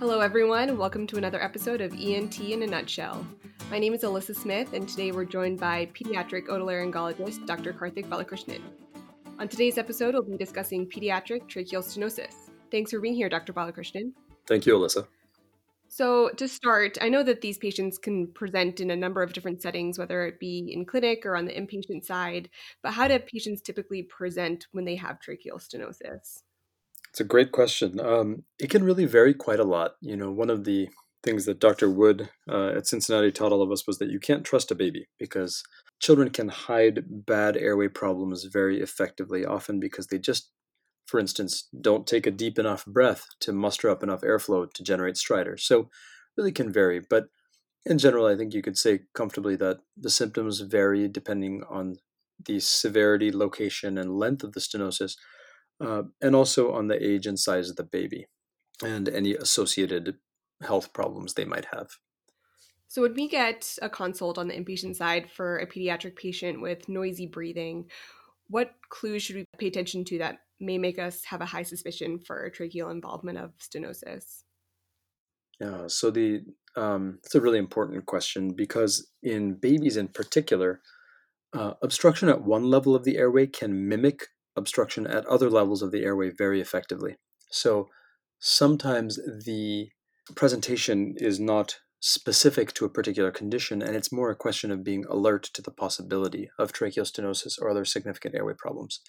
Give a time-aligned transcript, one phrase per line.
[0.00, 3.26] Hello, everyone, and welcome to another episode of ENT in a Nutshell.
[3.70, 7.74] My name is Alyssa Smith, and today we're joined by pediatric otolaryngologist Dr.
[7.74, 8.62] Karthik Balakrishnan.
[9.38, 12.32] On today's episode, we'll be discussing pediatric tracheal stenosis.
[12.70, 13.52] Thanks for being here, Dr.
[13.52, 14.12] Balakrishnan.
[14.46, 15.06] Thank you, Alyssa.
[15.88, 19.60] So, to start, I know that these patients can present in a number of different
[19.60, 22.48] settings, whether it be in clinic or on the inpatient side,
[22.82, 26.40] but how do patients typically present when they have tracheal stenosis?
[27.10, 27.98] It's a great question.
[27.98, 29.92] Um, it can really vary quite a lot.
[30.00, 30.88] You know, one of the
[31.22, 31.90] things that Dr.
[31.90, 35.08] Wood uh, at Cincinnati taught all of us was that you can't trust a baby
[35.18, 35.62] because
[36.00, 40.50] children can hide bad airway problems very effectively, often because they just,
[41.06, 45.16] for instance, don't take a deep enough breath to muster up enough airflow to generate
[45.16, 45.58] stridor.
[45.58, 45.90] So,
[46.36, 47.00] really can vary.
[47.00, 47.26] But
[47.84, 51.96] in general, I think you could say comfortably that the symptoms vary depending on
[52.46, 55.16] the severity, location, and length of the stenosis
[55.80, 58.26] uh, and also on the age and size of the baby
[58.82, 60.16] and any associated
[60.62, 61.90] health problems they might have.
[62.88, 66.88] So, when we get a consult on the inpatient side for a pediatric patient with
[66.88, 67.86] noisy breathing,
[68.48, 72.18] what clues should we pay attention to that may make us have a high suspicion
[72.18, 74.42] for tracheal involvement of stenosis?
[75.60, 76.42] Yeah, so the
[76.76, 80.80] um, it's a really important question because in babies in particular,
[81.52, 85.90] uh, obstruction at one level of the airway can mimic obstruction at other levels of
[85.90, 87.16] the airway very effectively.
[87.50, 87.88] So
[88.38, 89.90] sometimes the
[90.34, 95.04] presentation is not specific to a particular condition, and it's more a question of being
[95.08, 99.00] alert to the possibility of tracheal stenosis or other significant airway problems.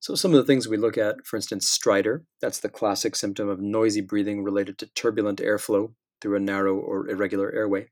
[0.00, 3.48] So, some of the things we look at, for instance, stridor, that's the classic symptom
[3.48, 7.86] of noisy breathing related to turbulent airflow through a narrow or irregular airway.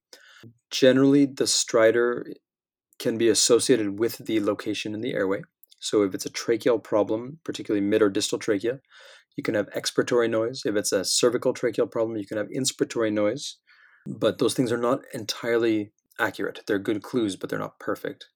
[0.71, 2.25] Generally, the stridor
[2.99, 5.43] can be associated with the location in the airway.
[5.83, 8.81] So if it's a tracheal problem, particularly mid or distal trachea,
[9.37, 10.63] you can have expiratory noise.
[10.65, 13.57] If it's a cervical tracheal problem, you can have inspiratory noise.
[14.07, 16.61] But those things are not entirely accurate.
[16.67, 18.29] They're good clues, but they're not perfect.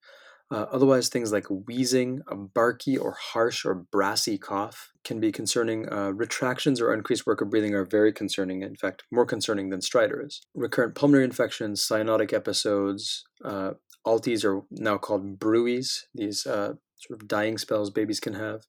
[0.49, 5.93] Uh, otherwise, things like wheezing, a barky or harsh or brassy cough can be concerning.
[5.93, 9.81] Uh, retractions or increased work of breathing are very concerning, in fact, more concerning than
[9.81, 10.41] stridor is.
[10.55, 13.73] Recurrent pulmonary infections, cyanotic episodes, uh,
[14.05, 18.67] ALTEs are now called BRUEs, these uh, sort of dying spells babies can have,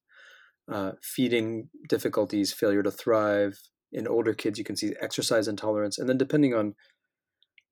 [0.71, 3.59] uh, feeding difficulties, failure to thrive.
[3.91, 5.97] In older kids, you can see exercise intolerance.
[5.97, 6.75] And then, depending on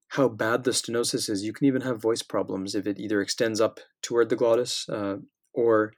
[0.10, 3.60] how bad the stenosis is, you can even have voice problems if it either extends
[3.60, 5.18] up toward the glottis uh,
[5.54, 5.94] or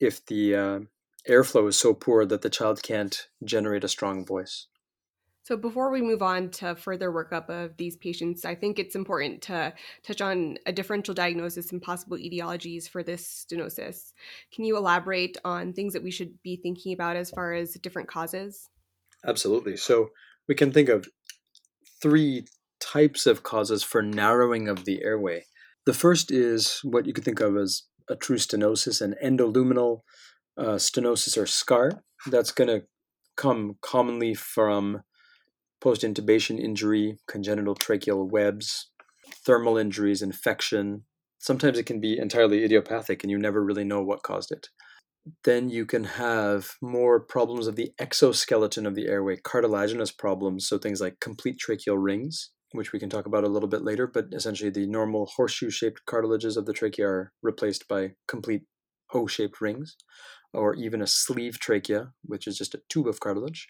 [0.00, 0.78] if the uh,
[1.28, 4.66] airflow is so poor that the child can't generate a strong voice.
[5.42, 9.42] So, before we move on to further workup of these patients, I think it's important
[9.42, 14.12] to touch on a differential diagnosis and possible etiologies for this stenosis.
[14.54, 18.08] Can you elaborate on things that we should be thinking about as far as different
[18.08, 18.68] causes?
[19.26, 19.76] Absolutely.
[19.76, 20.10] So,
[20.46, 21.08] we can think of
[22.02, 22.44] three
[22.80, 25.44] types of causes for narrowing of the airway.
[25.86, 30.00] The first is what you could think of as a true stenosis, an endoluminal
[30.58, 32.02] uh, stenosis or scar.
[32.26, 32.86] That's going to
[33.36, 35.02] come commonly from
[35.80, 38.90] post intubation injury, congenital tracheal webs,
[39.44, 41.04] thermal injuries, infection.
[41.38, 44.68] Sometimes it can be entirely idiopathic and you never really know what caused it.
[45.44, 50.78] Then you can have more problems of the exoskeleton of the airway, cartilaginous problems, so
[50.78, 54.26] things like complete tracheal rings, which we can talk about a little bit later, but
[54.32, 58.62] essentially the normal horseshoe shaped cartilages of the trachea are replaced by complete
[59.12, 59.96] O shaped rings,
[60.52, 63.68] or even a sleeve trachea, which is just a tube of cartilage.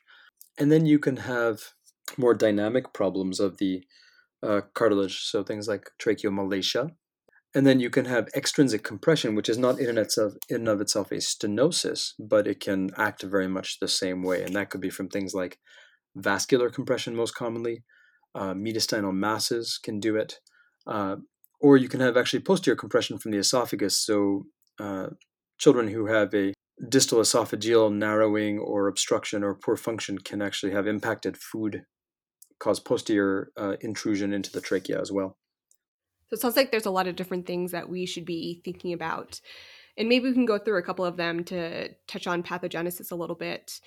[0.59, 1.73] And then you can have
[2.19, 3.85] more dynamic problems of the
[4.43, 6.93] uh, cartilage, so things like tracheomalacia.
[7.55, 10.69] And then you can have extrinsic compression, which is not in and, itself, in and
[10.69, 14.43] of itself a stenosis, but it can act very much the same way.
[14.43, 15.59] And that could be from things like
[16.15, 17.83] vascular compression, most commonly,
[18.35, 20.39] uh, mediastinal masses can do it,
[20.87, 21.17] uh,
[21.61, 23.99] or you can have actually posterior compression from the esophagus.
[23.99, 24.47] So
[24.79, 25.09] uh,
[25.59, 26.55] children who have a
[26.89, 31.85] distal esophageal narrowing or obstruction or poor function can actually have impacted food
[32.61, 35.37] cause posterior uh, intrusion into the trachea as well.
[36.29, 38.93] So it sounds like there's a lot of different things that we should be thinking
[38.93, 39.41] about.
[39.97, 43.17] And maybe we can go through a couple of them to touch on pathogenesis a
[43.17, 43.81] little bit.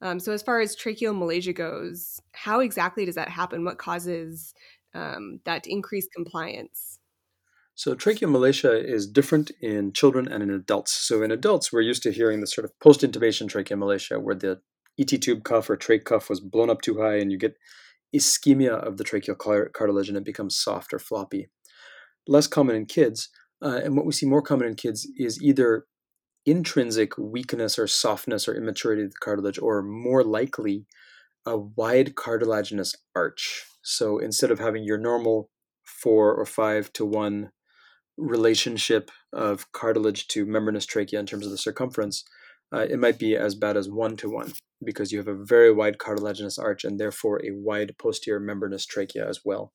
[0.00, 3.64] Um, so, as far as tracheal tracheomalacia goes, how exactly does that happen?
[3.66, 4.54] What causes
[4.94, 6.98] um, that increased compliance?
[7.74, 10.92] So, tracheomalacia is different in children and in adults.
[10.92, 14.62] So, in adults, we're used to hearing the sort of post intubation tracheomalacia where the
[14.98, 17.56] ET tube cuff or trach cuff was blown up too high and you get
[18.14, 19.36] ischemia of the tracheal
[19.72, 21.48] cartilage and it becomes soft or floppy.
[22.26, 23.28] Less common in kids,
[23.62, 25.86] uh, and what we see more common in kids is either
[26.46, 30.86] intrinsic weakness or softness or immaturity of the cartilage, or more likely
[31.46, 33.64] a wide cartilaginous arch.
[33.82, 35.50] So instead of having your normal
[35.84, 37.50] four or five to one
[38.16, 42.24] relationship of cartilage to membranous trachea in terms of the circumference,
[42.72, 44.52] uh, it might be as bad as one to one
[44.82, 49.28] because you have a very wide cartilaginous arch and therefore a wide posterior membranous trachea
[49.28, 49.72] as well.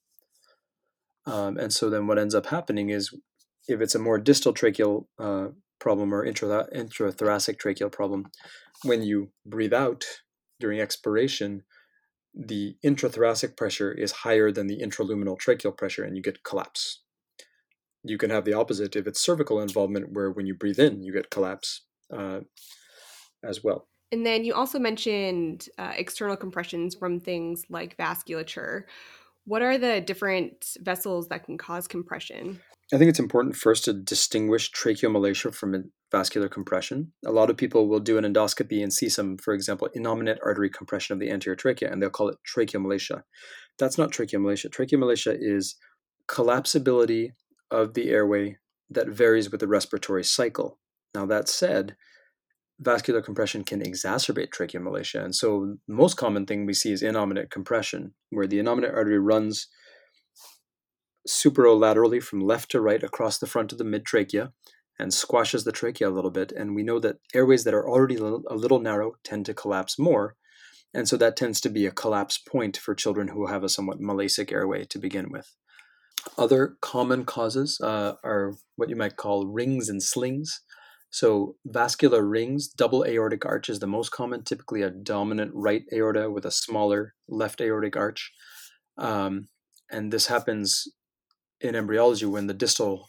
[1.26, 3.14] Um, and so then what ends up happening is
[3.68, 5.48] if it's a more distal tracheal uh,
[5.80, 8.28] problem or intra- intrathoracic tracheal problem,
[8.84, 10.06] when you breathe out
[10.60, 11.64] during expiration,
[12.34, 17.02] the intrathoracic pressure is higher than the intraluminal tracheal pressure and you get collapse.
[18.04, 21.12] You can have the opposite if it's cervical involvement, where when you breathe in, you
[21.12, 21.82] get collapse
[22.14, 22.42] uh,
[23.48, 23.88] as well.
[24.12, 28.84] And then you also mentioned uh, external compressions from things like vasculature.
[29.46, 32.60] What are the different vessels that can cause compression?
[32.94, 37.14] I think it's important first to distinguish tracheomalacia from vascular compression.
[37.26, 40.70] A lot of people will do an endoscopy and see some, for example, innominate artery
[40.70, 43.24] compression of the anterior trachea, and they'll call it tracheomalacia.
[43.80, 44.70] That's not tracheomalacia.
[44.70, 45.76] Tracheomalacia is
[46.28, 47.32] collapsibility
[47.72, 48.58] of the airway
[48.90, 50.80] that varies with the respiratory cycle.
[51.16, 51.96] Now, that said,
[52.80, 55.24] vascular compression can exacerbate tracheomalacia.
[55.24, 59.20] And so, the most common thing we see is innominate compression, where the innominate artery
[59.20, 59.68] runs
[61.28, 64.52] superolaterally from left to right across the front of the mid trachea
[65.00, 66.52] and squashes the trachea a little bit.
[66.52, 70.36] And we know that airways that are already a little narrow tend to collapse more.
[70.94, 74.00] And so that tends to be a collapse point for children who have a somewhat
[74.00, 75.54] malacic airway to begin with.
[76.38, 80.62] Other common causes uh, are what you might call rings and slings.
[81.16, 86.30] So, vascular rings, double aortic arch is the most common, typically a dominant right aorta
[86.30, 88.34] with a smaller left aortic arch.
[88.98, 89.48] Um,
[89.90, 90.90] and this happens
[91.62, 93.08] in embryology when the distal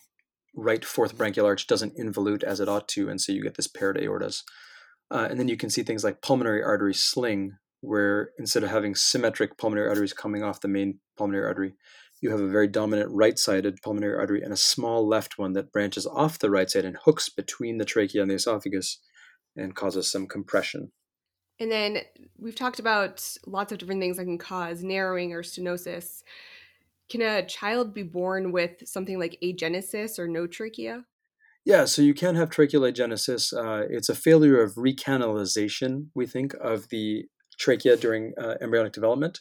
[0.55, 3.67] right fourth branchial arch doesn't involute as it ought to, and so you get this
[3.67, 4.45] paired aortas.
[5.11, 8.95] Uh, and then you can see things like pulmonary artery sling, where instead of having
[8.95, 11.75] symmetric pulmonary arteries coming off the main pulmonary artery,
[12.21, 15.73] you have a very dominant right sided pulmonary artery and a small left one that
[15.73, 19.01] branches off the right side and hooks between the trachea and the esophagus
[19.57, 20.93] and causes some compression.
[21.59, 22.01] And then
[22.39, 26.23] we've talked about lots of different things that can cause narrowing or stenosis.
[27.09, 31.05] Can a child be born with something like agenesis or no trachea?
[31.65, 33.53] Yeah, so you can have tracheal agenesis.
[33.53, 37.25] Uh, it's a failure of recanalization, we think, of the
[37.59, 39.41] trachea during uh, embryonic development.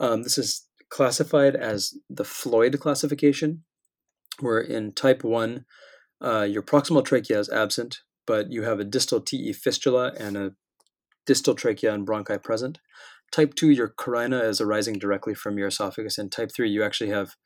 [0.00, 3.64] Um, this is classified as the Floyd classification,
[4.40, 5.64] where in type 1,
[6.22, 10.52] uh, your proximal trachea is absent, but you have a distal TE fistula and a
[11.26, 12.78] distal trachea and bronchi present.
[13.32, 17.10] Type 2, your carina is arising directly from your esophagus, and type 3, you actually
[17.10, 17.36] have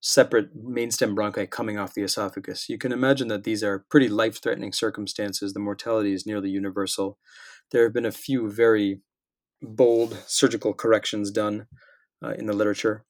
[0.00, 2.68] separate mainstem bronchi coming off the esophagus.
[2.68, 5.52] You can imagine that these are pretty life threatening circumstances.
[5.52, 7.18] The mortality is nearly universal.
[7.70, 9.00] There have been a few very
[9.60, 11.66] bold surgical corrections done
[12.22, 13.04] in the literature.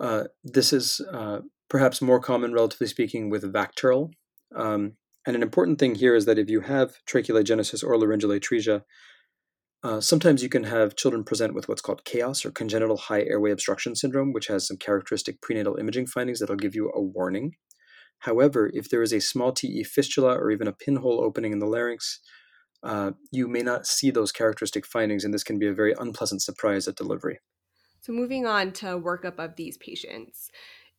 [0.00, 4.10] Uh, this is uh, perhaps more common, relatively speaking, with VACTERL.
[4.54, 4.94] Um,
[5.26, 8.82] and an important thing here is that if you have tracheal agenesis or laryngeal atresia,
[9.82, 13.50] uh, sometimes you can have children present with what's called CHAOS or congenital high airway
[13.50, 17.52] obstruction syndrome, which has some characteristic prenatal imaging findings that'll give you a warning.
[18.20, 21.66] However, if there is a small TE fistula or even a pinhole opening in the
[21.66, 22.20] larynx,
[22.82, 26.42] uh, you may not see those characteristic findings, and this can be a very unpleasant
[26.42, 27.40] surprise at delivery.
[28.04, 30.50] So, moving on to workup of these patients.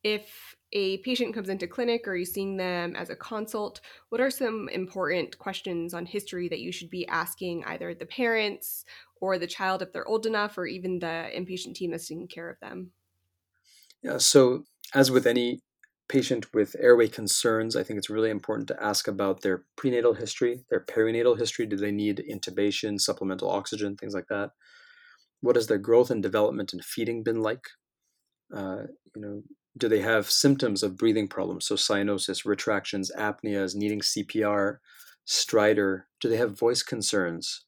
[0.02, 4.28] If a patient comes into clinic or you're seeing them as a consult, what are
[4.28, 8.84] some important questions on history that you should be asking either the parents
[9.20, 12.50] or the child if they're old enough, or even the inpatient team that's taking care
[12.50, 12.90] of them?
[14.02, 15.60] Yeah, so as with any
[16.08, 20.64] patient with airway concerns, I think it's really important to ask about their prenatal history,
[20.70, 21.66] their perinatal history.
[21.66, 24.50] Do they need intubation, supplemental oxygen, things like that?
[25.46, 27.64] What has their growth and development and feeding been like?
[28.54, 28.84] Uh,
[29.14, 29.42] you know,
[29.78, 31.66] do they have symptoms of breathing problems?
[31.66, 34.78] So cyanosis, retractions, apneas, needing CPR,
[35.26, 36.02] stridor.
[36.20, 37.64] Do they have voice concerns?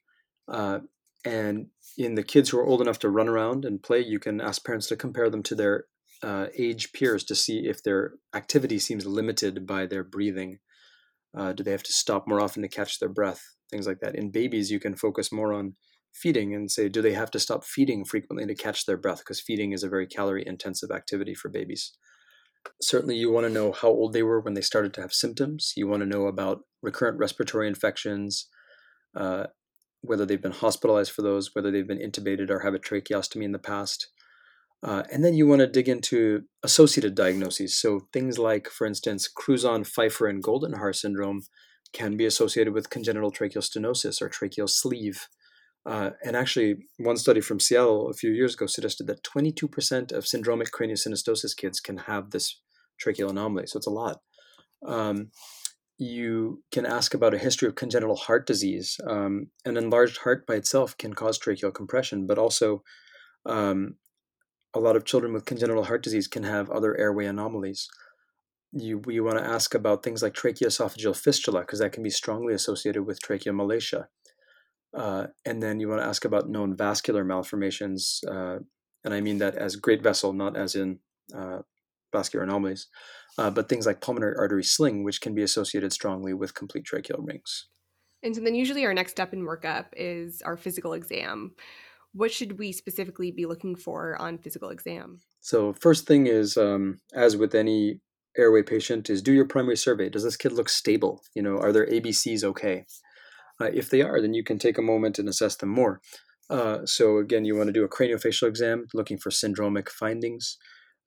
[0.47, 0.81] Uh,
[1.25, 1.67] and
[1.97, 4.65] in the kids who are old enough to run around and play, you can ask
[4.65, 5.85] parents to compare them to their
[6.23, 10.59] uh, age peers to see if their activity seems limited by their breathing.
[11.37, 13.43] Uh, do they have to stop more often to catch their breath?
[13.71, 14.15] Things like that.
[14.15, 15.75] In babies, you can focus more on
[16.13, 19.19] feeding and say, do they have to stop feeding frequently to catch their breath?
[19.19, 21.93] Because feeding is a very calorie intensive activity for babies.
[22.83, 25.73] Certainly, you want to know how old they were when they started to have symptoms.
[25.77, 28.49] You want to know about recurrent respiratory infections,
[29.17, 29.47] uh,
[30.03, 33.53] whether they've been hospitalized for those, whether they've been intubated or have a tracheostomy in
[33.53, 34.09] the past.
[34.83, 37.77] Uh, and then you want to dig into associated diagnoses.
[37.77, 41.43] So things like, for instance, Crouzon, Pfeiffer, and Goldenhar syndrome
[41.93, 45.27] can be associated with congenital tracheal stenosis or tracheal sleeve
[45.89, 50.25] Uh, and actually, one study from Seattle a few years ago suggested that 22% of
[50.25, 52.61] syndromic craniosynostosis kids can have this
[53.03, 53.67] tracheal anomaly.
[53.67, 54.21] So it's a lot.
[54.85, 55.31] Um,
[55.97, 59.01] you can ask about a history of congenital heart disease.
[59.07, 62.83] Um, an enlarged heart by itself can cause tracheal compression, but also
[63.47, 63.95] um,
[64.75, 67.89] a lot of children with congenital heart disease can have other airway anomalies.
[68.73, 72.53] You, you want to ask about things like tracheoesophageal fistula, because that can be strongly
[72.53, 74.09] associated with tracheomalacia.
[74.95, 78.59] Uh, and then you want to ask about known vascular malformations, uh,
[79.05, 80.99] and I mean that as great vessel, not as in
[81.35, 81.59] uh,
[82.13, 82.87] vascular anomalies,
[83.37, 87.27] uh, but things like pulmonary artery sling, which can be associated strongly with complete tracheal
[87.27, 87.69] rings.
[88.23, 91.55] And so then usually our next step in workup is our physical exam.
[92.13, 95.21] What should we specifically be looking for on physical exam?
[95.41, 98.01] So first thing is, um, as with any
[98.37, 100.09] airway patient, is do your primary survey.
[100.09, 101.23] Does this kid look stable?
[101.35, 102.87] You know, are their ABCs okay?
[103.61, 106.01] Uh, if they are, then you can take a moment and assess them more.
[106.51, 110.57] Uh, so again, you want to do a craniofacial exam, looking for syndromic findings.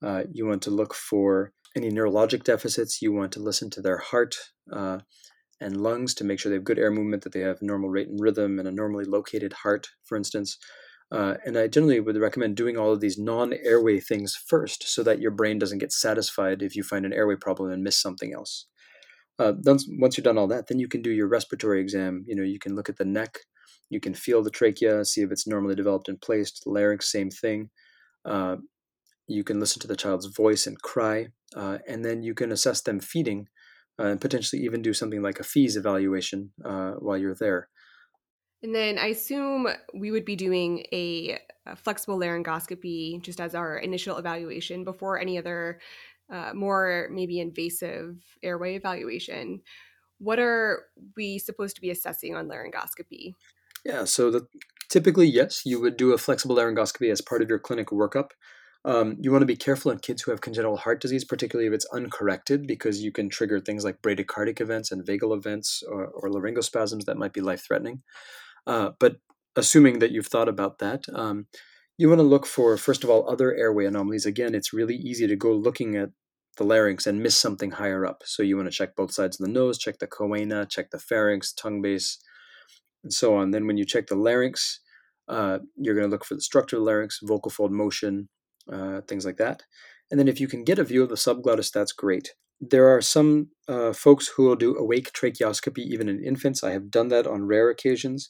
[0.03, 3.01] Uh, you want to look for any neurologic deficits.
[3.01, 4.35] You want to listen to their heart
[4.71, 4.99] uh,
[5.59, 8.07] and lungs to make sure they have good air movement, that they have normal rate
[8.07, 10.57] and rhythm, and a normally located heart, for instance.
[11.11, 15.03] Uh, and I generally would recommend doing all of these non airway things first so
[15.03, 18.33] that your brain doesn't get satisfied if you find an airway problem and miss something
[18.33, 18.67] else.
[19.39, 22.23] Uh, once, you've done all that, then you can do your respiratory exam.
[22.27, 23.39] You know, you can look at the neck,
[23.89, 26.63] you can feel the trachea, see if it's normally developed and placed.
[26.63, 27.69] The larynx, same thing.
[28.23, 28.57] Uh,
[29.27, 32.81] you can listen to the child's voice and cry, uh, and then you can assess
[32.81, 33.47] them feeding
[33.99, 37.69] uh, and potentially even do something like a FEES evaluation uh, while you're there.
[38.63, 43.77] And then I assume we would be doing a, a, flexible laryngoscopy just as our
[43.77, 45.79] initial evaluation before any other
[46.31, 49.61] uh, more maybe invasive airway evaluation.
[50.19, 50.83] What are
[51.17, 53.33] we supposed to be assessing on laryngoscopy?
[53.83, 54.47] Yeah, so the,
[54.89, 58.29] typically, yes, you would do a flexible laryngoscopy as part of your clinic workup.
[58.83, 61.73] Um, you want to be careful in kids who have congenital heart disease, particularly if
[61.73, 66.29] it's uncorrected, because you can trigger things like bradycardic events and vagal events or, or
[66.29, 68.01] laryngospasms that might be life threatening.
[68.65, 69.17] Uh, but
[69.55, 71.45] assuming that you've thought about that, um,
[71.97, 74.25] you want to look for, first of all, other airway anomalies.
[74.25, 76.09] Again, it's really easy to go looking at
[76.57, 78.23] the larynx and miss something higher up.
[78.25, 80.99] So you want to check both sides of the nose, check the choana, check the
[80.99, 82.19] pharynx, tongue base,
[83.03, 83.51] and so on.
[83.51, 84.79] Then when you check the larynx,
[85.27, 88.29] uh, you're going to look for the structure of the larynx, vocal fold motion,
[88.71, 89.63] uh, things like that.
[90.09, 92.33] And then if you can get a view of the subglottis, that's great.
[92.59, 96.63] There are some uh, folks who will do awake tracheoscopy even in infants.
[96.63, 98.29] I have done that on rare occasions.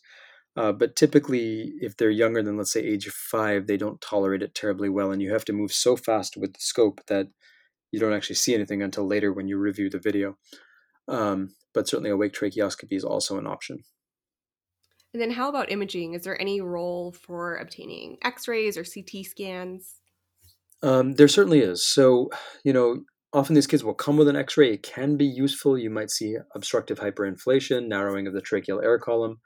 [0.56, 4.54] Uh, but typically, if they're younger than, let's say, age five, they don't tolerate it
[4.54, 5.12] terribly well.
[5.12, 7.28] And you have to move so fast with the scope that
[7.92, 10.38] you don't actually see anything until later when you review the video.
[11.08, 13.84] Um, but certainly, awake tracheoscopy is also an option.
[15.14, 16.14] And then, how about imaging?
[16.14, 19.96] Is there any role for obtaining x rays or CT scans?
[20.84, 21.86] Um, there certainly is.
[21.86, 22.30] So,
[22.64, 24.74] you know, often these kids will come with an x ray.
[24.74, 25.78] It can be useful.
[25.78, 29.40] You might see obstructive hyperinflation, narrowing of the tracheal air column,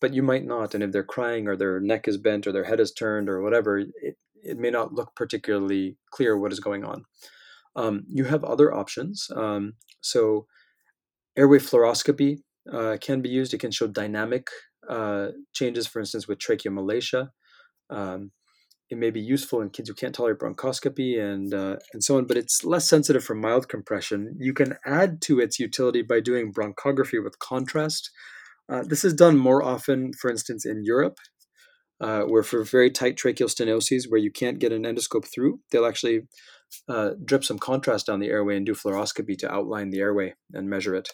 [0.00, 0.74] but you might not.
[0.74, 3.42] And if they're crying or their neck is bent or their head is turned or
[3.42, 7.04] whatever, it, it may not look particularly clear what is going on.
[7.74, 9.28] Um, you have other options.
[9.34, 10.46] Um, so,
[11.36, 12.38] airway fluoroscopy
[12.70, 13.54] uh, can be used.
[13.54, 14.48] It can show dynamic
[14.88, 17.28] uh, changes, for instance, with tracheomalacia.
[17.90, 18.32] Um,
[18.90, 22.26] it may be useful in kids who can't tolerate bronchoscopy and uh, and so on,
[22.26, 24.36] but it's less sensitive for mild compression.
[24.38, 28.10] You can add to its utility by doing bronchography with contrast.
[28.70, 31.16] Uh, this is done more often, for instance, in Europe,
[32.02, 35.86] uh, where for very tight tracheal stenoses where you can't get an endoscope through, they'll
[35.86, 36.22] actually
[36.88, 40.68] uh, drip some contrast down the airway and do fluoroscopy to outline the airway and
[40.68, 41.10] measure it.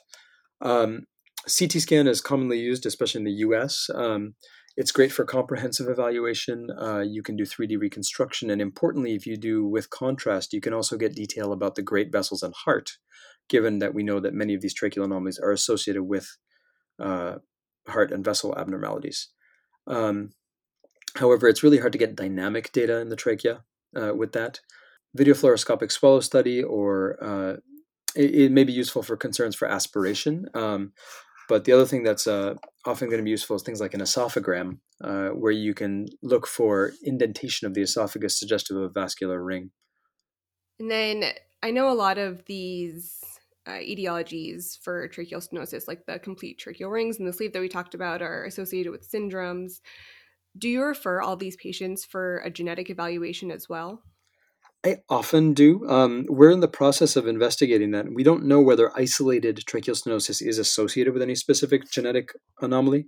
[0.61, 1.07] Um,
[1.45, 3.89] CT scan is commonly used, especially in the US.
[3.95, 4.35] Um,
[4.77, 6.69] it's great for comprehensive evaluation.
[6.71, 8.51] Uh, you can do 3D reconstruction.
[8.51, 12.13] And importantly, if you do with contrast, you can also get detail about the great
[12.13, 12.93] vessels and heart,
[13.49, 16.37] given that we know that many of these tracheal anomalies are associated with
[17.01, 17.37] uh,
[17.89, 19.31] heart and vessel abnormalities.
[19.89, 20.31] Um,
[21.17, 23.65] however, it's really hard to get dynamic data in the trachea
[23.97, 24.61] uh, with that
[25.15, 27.57] video fluoroscopic swallow study, or uh,
[28.15, 30.47] it, it, may be useful for concerns for aspiration.
[30.55, 30.93] Um,
[31.49, 32.55] but the other thing that's uh,
[32.87, 36.47] often going to be useful is things like an esophagram, uh, where you can look
[36.47, 39.71] for indentation of the esophagus suggestive of a vascular ring.
[40.79, 41.25] And then
[41.63, 43.19] I know a lot of these
[43.67, 47.69] uh, etiologies for tracheal stenosis, like the complete tracheal rings and the sleeve that we
[47.69, 49.81] talked about, are associated with syndromes.
[50.57, 54.03] Do you refer all these patients for a genetic evaluation as well?
[54.85, 55.89] I often do.
[55.89, 58.13] Um, we're in the process of investigating that.
[58.13, 62.31] We don't know whether isolated tracheal stenosis is associated with any specific genetic
[62.61, 63.07] anomaly.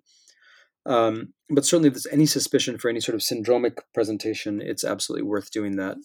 [0.84, 5.28] Um, but certainly, if there's any suspicion for any sort of syndromic presentation, it's absolutely
[5.28, 5.98] worth doing that.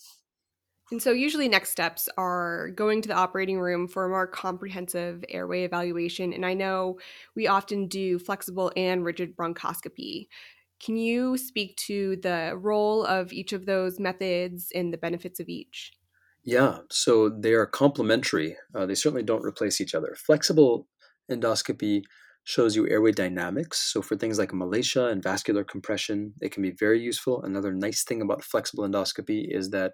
[0.92, 5.24] And so, usually, next steps are going to the operating room for a more comprehensive
[5.30, 6.32] airway evaluation.
[6.32, 7.00] And I know
[7.36, 10.28] we often do flexible and rigid bronchoscopy.
[10.84, 15.50] Can you speak to the role of each of those methods and the benefits of
[15.50, 15.94] each?
[16.44, 18.56] Yeah, so they are complementary.
[18.74, 20.16] Uh, they certainly don't replace each other.
[20.16, 20.88] Flexible
[21.32, 22.04] endoscopy
[22.44, 23.80] shows you airway dynamics.
[23.92, 27.42] So for things like malacia and vascular compression, it can be very useful.
[27.42, 29.94] Another nice thing about flexible endoscopy is that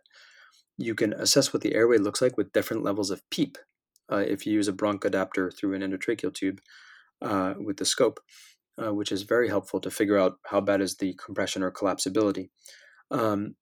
[0.77, 3.57] you can assess what the airway looks like with different levels of PEEP
[4.11, 6.59] uh, if you use a bronchodapter through an endotracheal tube
[7.21, 8.19] uh, with the scope,
[8.77, 12.49] uh, which is very helpful to figure out how bad is the compression or collapsibility.
[13.09, 13.55] Um,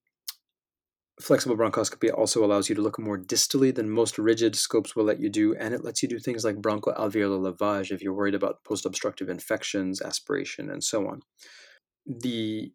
[1.21, 5.19] flexible bronchoscopy also allows you to look more distally than most rigid scopes will let
[5.19, 8.63] you do, and it lets you do things like bronchoalveolar lavage if you're worried about
[8.63, 11.21] post obstructive infections, aspiration, and so on.
[12.05, 12.71] The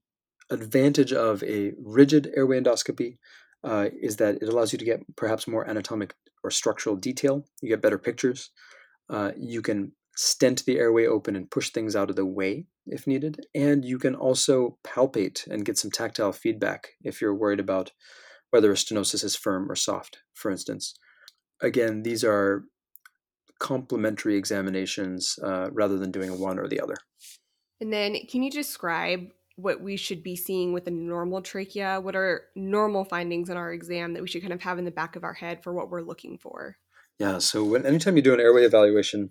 [0.50, 3.16] advantage of a rigid airway endoscopy
[3.62, 7.46] uh, is that it allows you to get perhaps more anatomic or structural detail.
[7.62, 8.50] You get better pictures.
[9.08, 13.06] Uh, you can stent the airway open and push things out of the way if
[13.06, 13.46] needed.
[13.54, 17.92] And you can also palpate and get some tactile feedback if you're worried about
[18.50, 20.94] whether a stenosis is firm or soft, for instance.
[21.60, 22.64] Again, these are
[23.58, 26.96] complementary examinations uh, rather than doing one or the other.
[27.80, 32.00] And then, can you describe what we should be seeing with a normal trachea?
[32.00, 34.90] What are normal findings in our exam that we should kind of have in the
[34.90, 36.76] back of our head for what we're looking for?
[37.18, 39.30] Yeah, so when, anytime you do an airway evaluation,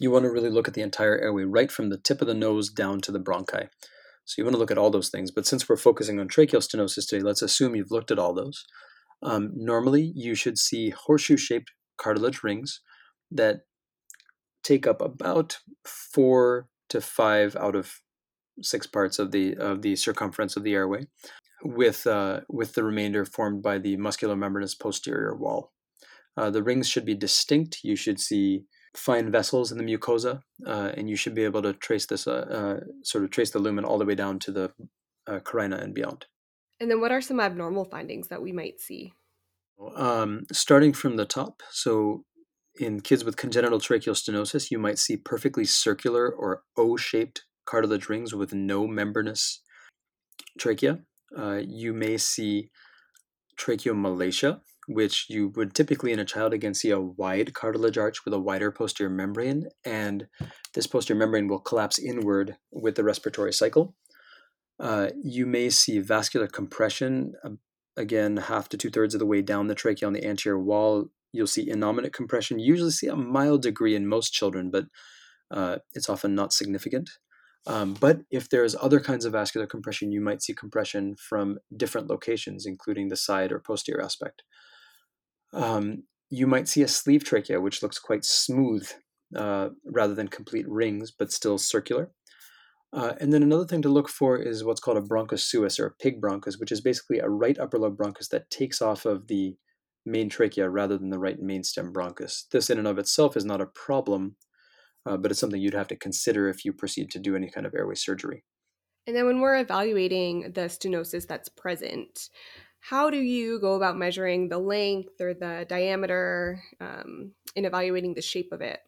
[0.00, 2.34] you want to really look at the entire airway, right from the tip of the
[2.34, 3.68] nose down to the bronchi.
[4.24, 5.30] So you want to look at all those things.
[5.30, 8.64] But since we're focusing on tracheal stenosis today, let's assume you've looked at all those.
[9.22, 12.80] Um, normally, you should see horseshoe shaped cartilage rings
[13.30, 13.60] that
[14.64, 18.00] take up about four to five out of
[18.62, 21.06] six parts of the of the circumference of the airway,
[21.62, 25.72] with uh, with the remainder formed by the muscular membranous posterior wall.
[26.38, 27.80] Uh, the rings should be distinct.
[27.82, 31.72] You should see fine vessels in the mucosa, uh, and you should be able to
[31.72, 34.72] trace this uh, uh, sort of trace the lumen all the way down to the
[35.26, 36.26] uh, carina and beyond.
[36.80, 39.12] And then, what are some abnormal findings that we might see?
[39.96, 42.24] Um, starting from the top, so
[42.78, 48.34] in kids with congenital tracheal stenosis, you might see perfectly circular or O-shaped cartilage rings
[48.34, 49.62] with no membranous
[50.58, 51.00] trachea.
[51.36, 52.70] Uh, you may see
[53.58, 58.34] tracheomalacia, which you would typically in a child again see a wide cartilage arch with
[58.34, 60.26] a wider posterior membrane, and
[60.74, 63.94] this posterior membrane will collapse inward with the respiratory cycle.
[64.80, 67.50] Uh, you may see vascular compression, uh,
[67.96, 71.06] again, half to two thirds of the way down the trachea on the anterior wall.
[71.32, 72.58] You'll see innominate compression.
[72.58, 74.86] Usually see a mild degree in most children, but
[75.50, 77.10] uh, it's often not significant.
[77.66, 82.08] Um, but if there's other kinds of vascular compression, you might see compression from different
[82.08, 84.42] locations, including the side or posterior aspect.
[85.52, 88.88] Um, you might see a sleeve trachea, which looks quite smooth
[89.36, 92.10] uh, rather than complete rings, but still circular.
[92.92, 95.86] Uh, and then another thing to look for is what's called a bronchus suis or
[95.86, 99.28] a pig bronchus, which is basically a right upper lobe bronchus that takes off of
[99.28, 99.56] the
[100.04, 102.48] main trachea rather than the right main stem bronchus.
[102.50, 104.36] This, in and of itself, is not a problem,
[105.06, 107.66] uh, but it's something you'd have to consider if you proceed to do any kind
[107.66, 108.44] of airway surgery.
[109.06, 112.28] And then when we're evaluating the stenosis that's present,
[112.80, 118.22] how do you go about measuring the length or the diameter um, in evaluating the
[118.22, 118.80] shape of it?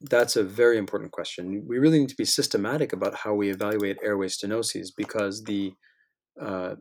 [0.00, 1.64] That's a very important question.
[1.66, 5.72] We really need to be systematic about how we evaluate airway stenoses because the
[6.40, 6.76] uh,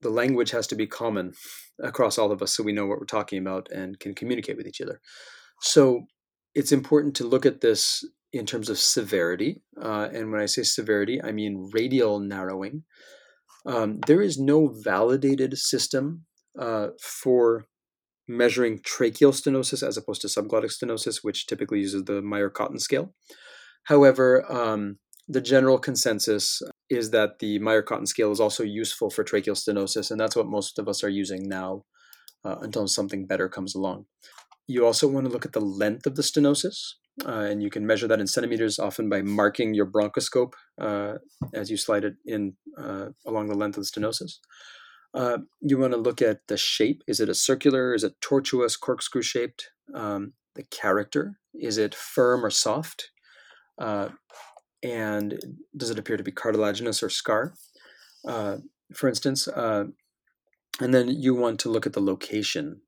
[0.00, 1.32] the language has to be common
[1.82, 4.66] across all of us so we know what we're talking about and can communicate with
[4.66, 5.00] each other.
[5.60, 6.06] So
[6.54, 9.62] it's important to look at this in terms of severity.
[9.80, 12.84] Uh, and when I say severity, I mean radial narrowing.
[13.66, 16.24] Um, there is no validated system
[16.58, 17.66] uh, for
[18.26, 23.14] measuring tracheal stenosis as opposed to subglottic stenosis, which typically uses the Myer-Cotton scale.
[23.84, 29.56] However, um, the general consensus is that the Myer-Cotton scale is also useful for tracheal
[29.56, 31.84] stenosis, and that's what most of us are using now
[32.44, 34.06] uh, until something better comes along.
[34.66, 36.94] You also want to look at the length of the stenosis,
[37.26, 41.14] uh, and you can measure that in centimeters, often by marking your bronchoscope uh,
[41.54, 44.38] as you slide it in uh, along the length of the stenosis.
[45.14, 47.02] Uh, you want to look at the shape.
[47.06, 47.94] Is it a circular?
[47.94, 49.70] Is it tortuous, corkscrew shaped?
[49.94, 51.38] Um, the character.
[51.54, 53.10] Is it firm or soft?
[53.78, 54.10] Uh,
[54.82, 55.38] and
[55.76, 57.54] does it appear to be cartilaginous or scar?
[58.26, 58.58] Uh,
[58.94, 59.48] for instance,
[60.80, 62.80] and then you want to look at the location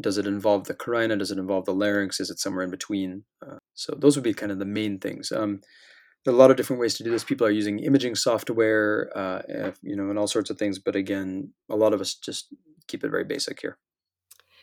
[0.00, 1.16] does it involve the carina?
[1.16, 2.20] Does it involve the larynx?
[2.20, 3.24] Is it somewhere in between?
[3.44, 5.32] Uh, so those would be kind of the main things.
[5.32, 5.60] Um,
[6.24, 7.24] there are a lot of different ways to do this.
[7.24, 10.78] People are using imaging software, uh, you know, and all sorts of things.
[10.78, 12.54] But again, a lot of us just
[12.88, 13.78] keep it very basic here.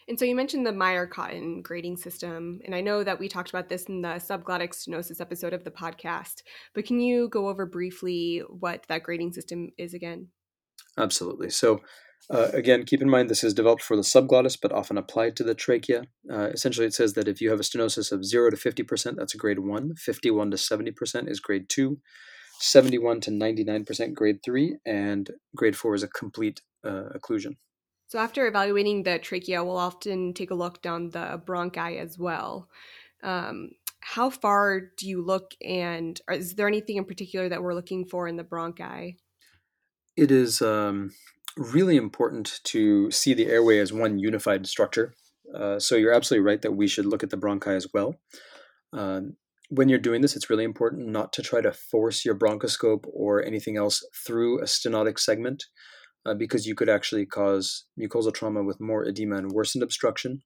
[0.09, 3.67] And so you mentioned the Myer-Cotton grading system, and I know that we talked about
[3.67, 6.43] this in the subglottic stenosis episode of the podcast.
[6.73, 10.29] But can you go over briefly what that grading system is again?
[10.97, 11.49] Absolutely.
[11.49, 11.81] So
[12.29, 15.43] uh, again, keep in mind this is developed for the subglottis, but often applied to
[15.43, 16.03] the trachea.
[16.29, 19.33] Uh, essentially, it says that if you have a stenosis of 0 to 50%, that's
[19.33, 19.95] a grade 1.
[19.95, 21.97] 51 to 70% is grade 2.
[22.59, 24.77] 71 to 99% grade 3.
[24.85, 27.55] And grade 4 is a complete uh, occlusion.
[28.07, 32.69] So, after evaluating the trachea, we'll often take a look down the bronchi as well.
[33.23, 38.05] Um, how far do you look, and is there anything in particular that we're looking
[38.05, 39.17] for in the bronchi?
[40.15, 41.11] It is um,
[41.57, 45.13] really important to see the airway as one unified structure.
[45.53, 48.15] Uh, so you're absolutely right that we should look at the bronchi as well.
[48.93, 49.35] Um,
[49.69, 53.43] when you're doing this, it's really important not to try to force your bronchoscope or
[53.43, 55.65] anything else through a stenotic segment
[56.25, 60.43] uh, because you could actually cause mucosal trauma with more edema and worsened obstruction.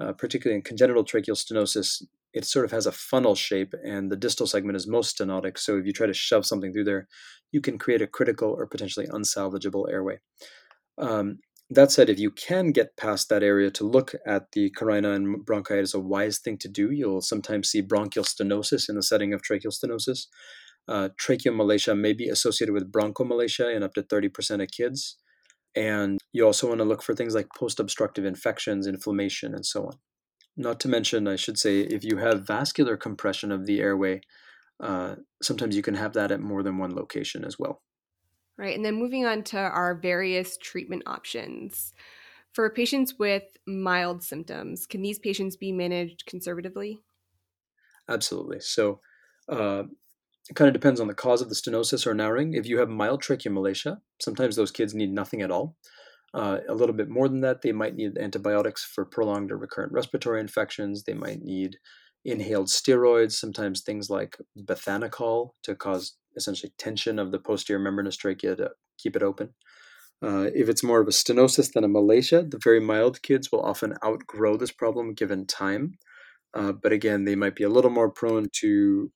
[0.00, 2.02] Uh, particularly in congenital tracheal stenosis,
[2.34, 5.56] it sort of has a funnel shape and the distal segment is most stenotic.
[5.56, 7.06] So if you try to shove something through there,
[7.52, 10.18] you can create a critical or potentially unsalvageable airway.
[10.98, 11.38] Um,
[11.70, 15.46] that said, if you can get past that area to look at the carina and
[15.46, 16.90] bronchi, is a wise thing to do.
[16.90, 20.26] You'll sometimes see bronchial stenosis in the setting of tracheal stenosis.
[20.86, 25.16] Uh, tracheomalacia may be associated with bronchomalacia in up to 30% of kids.
[25.74, 29.86] And you also want to look for things like post obstructive infections, inflammation, and so
[29.86, 29.98] on.
[30.56, 34.20] Not to mention, I should say, if you have vascular compression of the airway,
[34.80, 37.82] uh, sometimes you can have that at more than one location as well.
[38.56, 38.76] Right.
[38.76, 41.92] And then moving on to our various treatment options.
[42.52, 47.00] For patients with mild symptoms, can these patients be managed conservatively?
[48.08, 48.60] Absolutely.
[48.60, 49.00] So
[49.48, 49.84] uh,
[50.48, 52.54] it kind of depends on the cause of the stenosis or narrowing.
[52.54, 55.74] If you have mild tracheomalacia, sometimes those kids need nothing at all.
[56.34, 59.92] Uh, a little bit more than that, they might need antibiotics for prolonged or recurrent
[59.92, 61.04] respiratory infections.
[61.04, 61.78] They might need
[62.24, 68.56] inhaled steroids, sometimes things like bethanechol to cause essentially tension of the posterior membranous trachea
[68.56, 69.50] to keep it open.
[70.22, 73.60] Uh, if it's more of a stenosis than a malacia, the very mild kids will
[73.60, 75.92] often outgrow this problem given time.
[76.54, 79.12] Uh, but again, they might be a little more prone to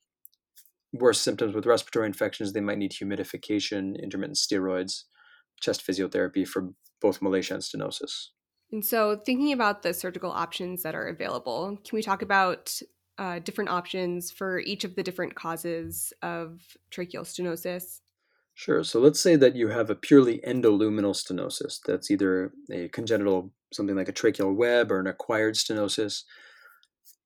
[0.92, 2.52] worse symptoms with respiratory infections.
[2.52, 5.04] They might need humidification, intermittent steroids,
[5.60, 8.28] chest physiotherapy for both malacia and stenosis.
[8.70, 12.80] And so, thinking about the surgical options that are available, can we talk about
[13.18, 18.00] uh, different options for each of the different causes of tracheal stenosis?
[18.54, 18.82] Sure.
[18.82, 21.78] So let's say that you have a purely endoluminal stenosis.
[21.86, 26.24] That's either a congenital, something like a tracheal web, or an acquired stenosis.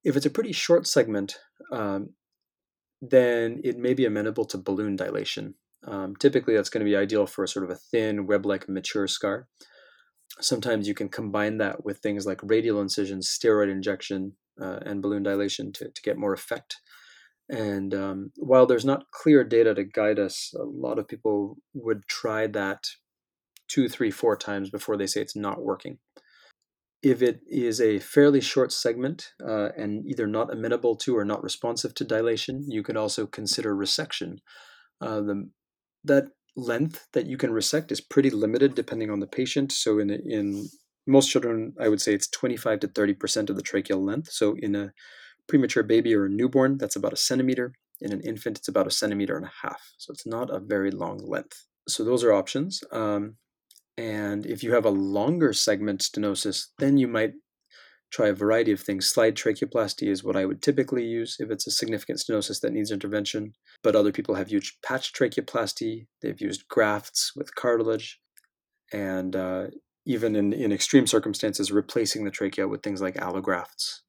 [0.04, 1.38] If it's a pretty short segment,
[1.70, 2.10] um,
[3.00, 5.54] then it may be amenable to balloon dilation.
[5.86, 9.06] Um, typically, that's going to be ideal for sort of a thin, web like mature
[9.08, 9.48] scar.
[10.40, 15.22] Sometimes you can combine that with things like radial incisions, steroid injection, uh, and balloon
[15.22, 16.80] dilation to, to get more effect.
[17.48, 22.06] And um, while there's not clear data to guide us, a lot of people would
[22.08, 22.84] try that
[23.68, 25.98] two, three, four times before they say it's not working.
[27.02, 31.42] If it is a fairly short segment uh, and either not amenable to or not
[31.42, 34.38] responsive to dilation, you could also consider resection.
[35.00, 35.50] Uh, the,
[36.04, 39.72] that length that you can resect is pretty limited depending on the patient.
[39.72, 40.68] So in in
[41.06, 44.30] most children, I would say it's 25 to 30% of the tracheal length.
[44.30, 44.92] So in a
[45.48, 47.74] premature baby or a newborn, that's about a centimeter.
[48.00, 49.80] In an infant, it's about a centimeter and a half.
[49.98, 51.66] So it's not a very long length.
[51.88, 52.82] So those are options.
[52.92, 53.36] Um,
[53.98, 57.32] and if you have a longer segment stenosis, then you might
[58.12, 59.08] try a variety of things.
[59.08, 62.90] Slide tracheoplasty is what I would typically use if it's a significant stenosis that needs
[62.90, 63.54] intervention.
[63.82, 68.20] But other people have used patch tracheoplasty, they've used grafts with cartilage.
[68.92, 69.66] And uh,
[70.04, 74.00] even in, in extreme circumstances, replacing the trachea with things like allografts.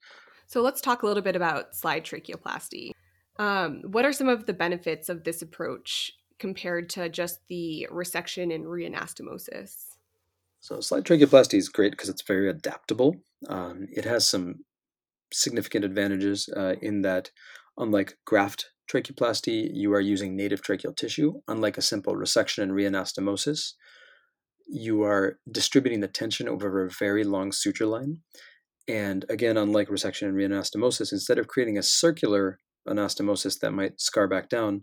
[0.47, 2.91] So let's talk a little bit about slide tracheoplasty.
[3.39, 8.53] Um, what are some of the benefits of this approach compared to just the resection
[8.53, 9.92] and reanastomosis?
[10.63, 13.17] So slide tracheoplasty is great because it's very adaptable.
[13.49, 14.63] Um, it has some
[15.31, 17.31] significant advantages uh, in that,
[17.77, 23.73] unlike graft tracheoplasty, you are using native tracheal tissue, unlike a simple resection and reanastomosis
[24.67, 28.21] you are distributing the tension over a very long suture line.
[28.87, 34.27] And again, unlike resection and reanastomosis, instead of creating a circular anastomosis that might scar
[34.27, 34.81] back down,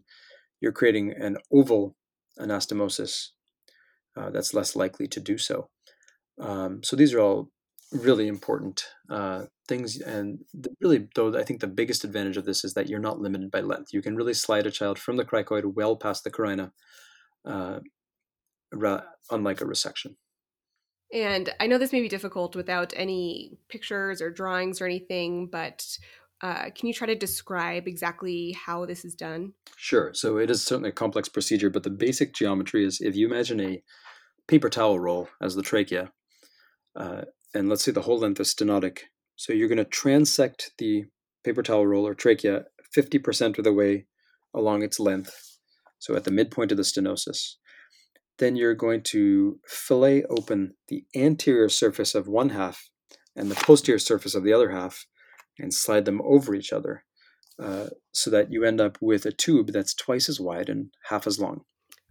[0.60, 1.96] you're creating an oval
[2.38, 3.28] anastomosis
[4.16, 5.68] uh, that's less likely to do so.
[6.38, 7.50] Um, so these are all
[7.92, 10.00] really important uh, things.
[10.00, 13.20] And the, really, though, I think the biggest advantage of this is that you're not
[13.20, 13.92] limited by length.
[13.92, 16.72] You can really slide a child from the cricoid well past the carina,
[17.44, 17.80] uh,
[19.30, 20.14] unlike a resection.
[21.12, 25.84] And I know this may be difficult without any pictures or drawings or anything, but
[26.42, 29.52] uh, can you try to describe exactly how this is done?
[29.76, 30.12] Sure.
[30.14, 33.60] So it is certainly a complex procedure, but the basic geometry is if you imagine
[33.60, 33.82] a
[34.48, 36.12] paper towel roll as the trachea,
[36.96, 37.22] uh,
[37.54, 39.00] and let's say the whole length is stenotic.
[39.36, 41.04] So you're going to transect the
[41.44, 42.64] paper towel roll or trachea
[42.96, 44.06] 50% of the way
[44.54, 45.58] along its length,
[45.98, 47.56] so at the midpoint of the stenosis.
[48.38, 52.88] Then you're going to fillet open the anterior surface of one half
[53.36, 55.06] and the posterior surface of the other half
[55.60, 57.04] and slide them over each other
[57.58, 61.26] uh, so that you end up with a tube that's twice as wide and half
[61.26, 61.62] as long.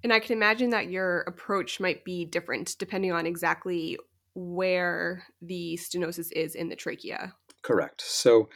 [0.03, 3.97] And I can imagine that your approach might be different depending on exactly
[4.33, 7.33] where the stenosis is in the trachea.
[7.63, 8.01] Correct.
[8.01, 8.49] So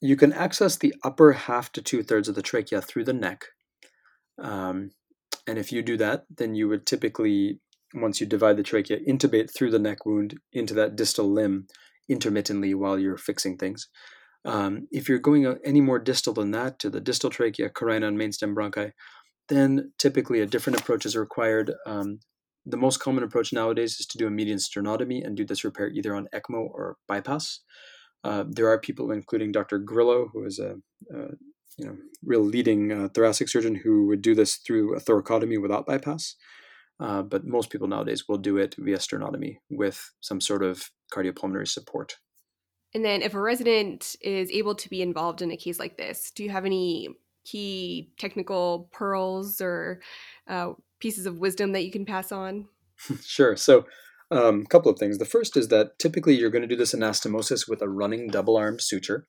[0.00, 3.44] you can access the upper half to two thirds of the trachea through the neck.
[4.42, 4.90] Um,
[5.46, 7.60] and if you do that, then you would typically,
[7.94, 11.66] once you divide the trachea, intubate through the neck wound into that distal limb
[12.08, 13.88] intermittently while you're fixing things.
[14.44, 18.18] Um, if you're going any more distal than that to the distal trachea, carina, and
[18.18, 18.92] mainstem bronchi,
[19.48, 21.72] then typically a different approach is required.
[21.86, 22.20] Um,
[22.64, 25.88] the most common approach nowadays is to do a median sternotomy and do this repair
[25.88, 27.60] either on ECMO or bypass.
[28.22, 29.78] Uh, there are people, including Dr.
[29.78, 30.76] Grillo, who is a,
[31.14, 31.28] a
[31.78, 35.86] you know real leading uh, thoracic surgeon, who would do this through a thoracotomy without
[35.86, 36.36] bypass.
[36.98, 41.66] Uh, but most people nowadays will do it via sternotomy with some sort of cardiopulmonary
[41.66, 42.16] support.
[42.94, 46.30] And then, if a resident is able to be involved in a case like this,
[46.30, 47.08] do you have any
[47.44, 50.00] key technical pearls or
[50.48, 52.66] uh, pieces of wisdom that you can pass on?
[53.22, 53.56] sure.
[53.56, 53.86] So,
[54.30, 55.18] a um, couple of things.
[55.18, 58.56] The first is that typically you're going to do this anastomosis with a running double
[58.56, 59.26] armed suture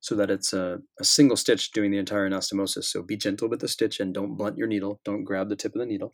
[0.00, 2.84] so that it's a, a, single stitch doing the entire anastomosis.
[2.84, 5.00] So be gentle with the stitch and don't blunt your needle.
[5.04, 6.12] Don't grab the tip of the needle.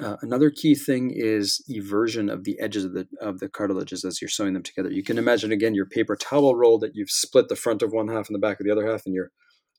[0.00, 4.20] Uh, another key thing is eversion of the edges of the of the cartilages as
[4.20, 4.90] you're sewing them together.
[4.90, 8.08] You can imagine again your paper towel roll that you've split the front of one
[8.08, 9.30] half and the back of the other half, and you're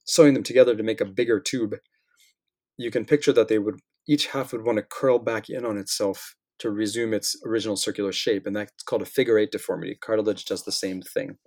[0.05, 1.75] sewing them together to make a bigger tube.
[2.77, 5.77] You can picture that they would each half would want to curl back in on
[5.77, 9.97] itself to resume its original circular shape, and that's called a figure eight deformity.
[9.99, 11.37] Cartilage does the same thing.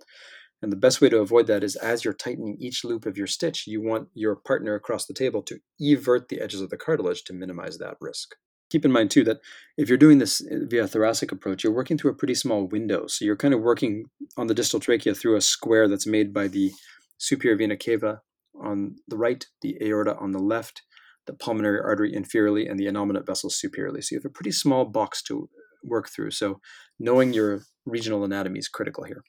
[0.61, 3.27] And the best way to avoid that is as you're tightening each loop of your
[3.27, 7.23] stitch, you want your partner across the table to evert the edges of the cartilage
[7.25, 8.35] to minimize that risk.
[8.69, 9.39] Keep in mind, too, that
[9.77, 13.07] if you're doing this uh, via thoracic approach, you're working through a pretty small window.
[13.07, 16.47] So you're kind of working on the distal trachea through a square that's made by
[16.47, 16.71] the
[17.17, 18.21] superior vena cava
[18.61, 20.81] on the right, the aorta on the left,
[21.27, 24.01] the pulmonary artery inferiorly, and the innominate vessels superiorly.
[24.01, 25.49] So you have a pretty small box to
[25.83, 26.31] work through.
[26.31, 26.59] So
[26.99, 29.23] knowing your regional anatomy is critical here.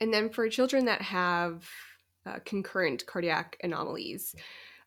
[0.00, 1.68] And then for children that have
[2.26, 4.34] uh, concurrent cardiac anomalies,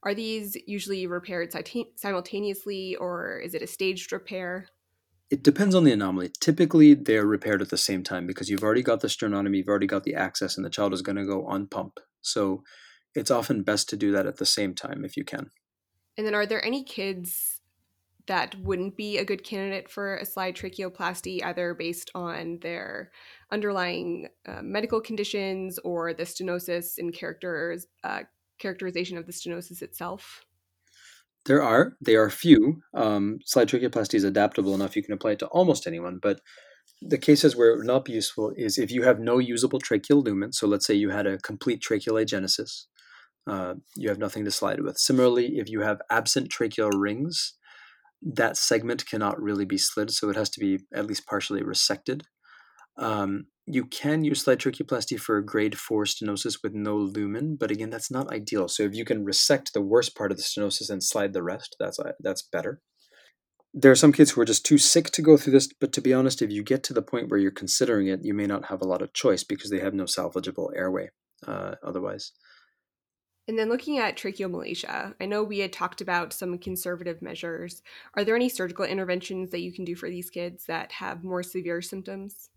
[0.04, 1.54] are these usually repaired
[1.96, 4.68] simultaneously or is it a staged repair?
[5.30, 6.32] It depends on the anomaly.
[6.40, 9.86] Typically, they're repaired at the same time because you've already got the sternotomy, you've already
[9.86, 12.00] got the access, and the child is going to go on pump.
[12.22, 12.64] So
[13.14, 15.52] it's often best to do that at the same time if you can.
[16.18, 17.62] And then, are there any kids
[18.30, 23.12] that wouldn't be a good candidate for a slide tracheoplasty, either based on their
[23.52, 28.22] underlying uh, medical conditions or the stenosis and characters, uh,
[28.60, 30.46] characterization of the stenosis itself?
[31.46, 31.94] There are.
[32.02, 32.82] They are few.
[32.94, 36.42] Um, slide tracheoplasty is adaptable enough you can apply it to almost anyone, but
[37.02, 40.24] the cases where it would not be useful is if you have no usable tracheal
[40.24, 40.52] lumen.
[40.52, 42.86] So let's say you had a complete tracheal agenesis,
[43.48, 44.98] uh, you have nothing to slide with.
[44.98, 47.54] Similarly, if you have absent tracheal rings,
[48.22, 52.24] that segment cannot really be slid, so it has to be at least partially resected.
[52.98, 57.90] Um, you can use slide tracheoplasty for grade 4 stenosis with no lumen, but again,
[57.90, 58.68] that's not ideal.
[58.68, 61.76] So if you can resect the worst part of the stenosis and slide the rest,
[61.80, 62.82] that's uh, that's better
[63.74, 66.02] there are some kids who are just too sick to go through this, but to
[66.02, 68.66] be honest, if you get to the point where you're considering it, you may not
[68.66, 71.10] have a lot of choice because they have no salvageable airway
[71.48, 72.32] uh, otherwise.
[73.48, 77.82] And then looking at tracheomalacia, I know we had talked about some conservative measures.
[78.16, 81.42] Are there any surgical interventions that you can do for these kids that have more
[81.42, 82.50] severe symptoms?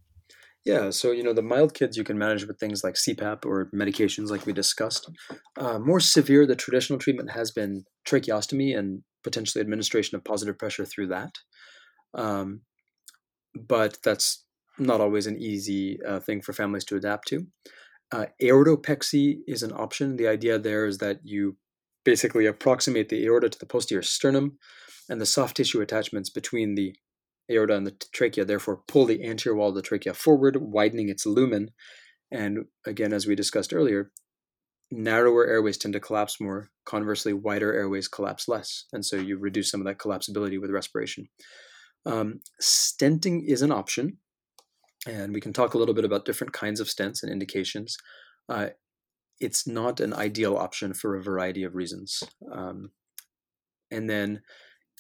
[0.64, 3.68] Yeah, so you know the mild kids you can manage with things like CPAP or
[3.75, 5.11] medications, like we discussed.
[5.57, 10.85] Uh, more severe, the traditional treatment has been tracheostomy and potentially administration of positive pressure
[10.85, 11.35] through that.
[12.14, 12.61] Um,
[13.55, 14.44] but that's
[14.79, 17.46] not always an easy uh, thing for families to adapt to.
[18.12, 20.16] Uh, aortopexy is an option.
[20.16, 21.57] The idea there is that you
[22.05, 24.59] basically approximate the aorta to the posterior sternum
[25.09, 26.94] and the soft tissue attachments between the
[27.50, 31.26] aorta and the trachea, therefore pull the anterior wall of the trachea forward, widening its
[31.26, 31.70] lumen,
[32.33, 34.11] And again, as we discussed earlier,
[34.90, 36.70] narrower airways tend to collapse more.
[36.87, 38.87] Conversely, wider airways collapse less.
[38.92, 41.28] And so you reduce some of that collapsibility with respiration.
[42.07, 44.18] Um, stenting is an option.
[45.07, 47.96] And we can talk a little bit about different kinds of stents and indications.
[48.48, 48.68] Uh,
[49.40, 52.22] it's not an ideal option for a variety of reasons.
[52.50, 52.92] Um,
[53.90, 54.40] and then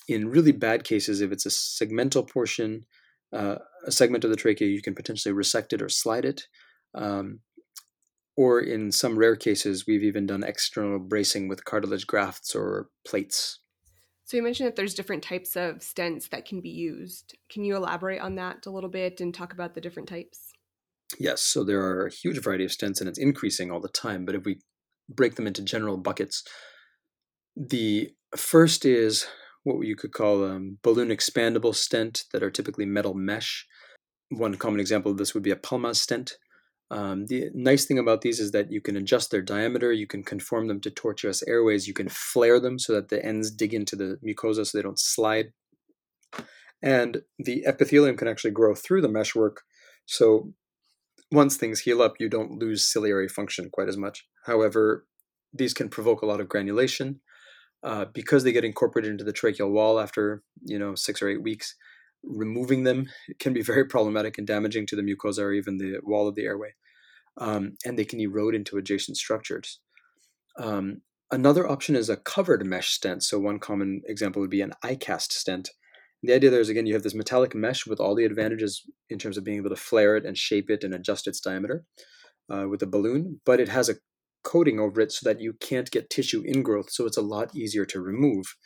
[0.08, 2.86] in really bad cases, if it's a segmental portion,
[3.32, 6.46] uh, a segment of the trachea, you can potentially resect it or slide it.
[6.94, 7.40] Um,
[8.36, 13.60] or in some rare cases, we've even done external bracing with cartilage grafts or plates.
[14.24, 17.36] So you mentioned that there's different types of stents that can be used.
[17.50, 20.52] Can you elaborate on that a little bit and talk about the different types?
[21.18, 24.24] Yes, so there are a huge variety of stents and it's increasing all the time.
[24.24, 24.60] But if we
[25.08, 26.44] break them into general buckets,
[27.54, 29.26] the first is
[29.64, 33.66] what you could call um, balloon expandable stent that are typically metal mesh.
[34.30, 36.36] One common example of this would be a Palmaz stent.
[36.90, 40.22] Um, the nice thing about these is that you can adjust their diameter, you can
[40.22, 43.96] conform them to tortuous airways, you can flare them so that the ends dig into
[43.96, 45.52] the mucosa so they don't slide.
[46.82, 49.62] And the epithelium can actually grow through the meshwork.
[50.04, 50.52] So
[51.30, 54.26] once things heal up, you don't lose ciliary function quite as much.
[54.44, 55.06] However,
[55.52, 57.20] these can provoke a lot of granulation.
[57.84, 61.42] Uh, because they get incorporated into the tracheal wall after you know six or eight
[61.42, 61.74] weeks,
[62.22, 63.06] removing them
[63.38, 66.44] can be very problematic and damaging to the mucosa or even the wall of the
[66.44, 66.70] airway,
[67.38, 69.80] um, and they can erode into adjacent structures.
[70.58, 73.24] Um, another option is a covered mesh stent.
[73.24, 75.70] So one common example would be an iCast stent.
[76.22, 79.18] The idea there is again you have this metallic mesh with all the advantages in
[79.18, 81.84] terms of being able to flare it and shape it and adjust its diameter
[82.48, 83.96] uh, with a balloon, but it has a
[84.42, 87.84] coating over it so that you can't get tissue ingrowth, so it's a lot easier
[87.86, 88.56] to remove.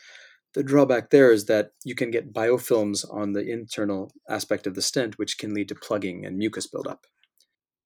[0.55, 4.83] The drawback there is that you can get biofilms on the internal aspect of the
[4.83, 7.07] stent, which can lead to plugging and mucus buildup.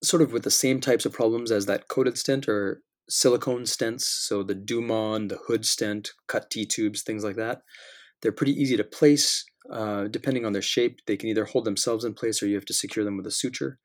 [0.03, 4.03] Sort of with the same types of problems as that coated stent or silicone stents,
[4.03, 7.63] so the Dumon, the Hood stent, cut T tubes, things like that.
[8.23, 9.45] They're pretty easy to place.
[9.71, 12.65] Uh, depending on their shape, they can either hold themselves in place or you have
[12.65, 13.79] to secure them with a suture.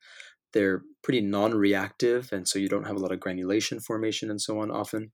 [0.52, 4.60] They're pretty non-reactive, and so you don't have a lot of granulation formation and so
[4.60, 5.12] on often.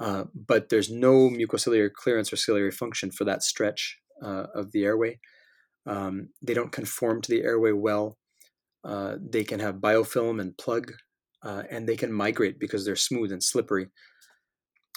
[0.00, 4.84] Uh, but there's no mucociliary clearance or ciliary function for that stretch uh, of the
[4.84, 5.18] airway.
[5.86, 8.18] Um, they don't conform to the airway well.
[8.84, 10.92] Uh, they can have biofilm and plug,
[11.44, 13.88] uh, and they can migrate because they're smooth and slippery,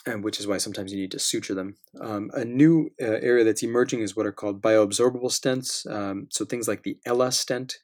[0.07, 1.75] and which is why sometimes you need to suture them.
[2.01, 5.89] Um, a new uh, area that's emerging is what are called bioabsorbable stents.
[5.91, 7.75] Um, so things like the Ella stent,